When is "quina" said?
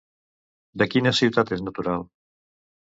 0.95-1.13